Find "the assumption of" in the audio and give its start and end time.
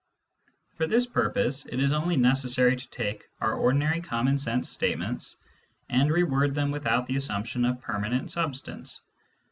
7.05-7.81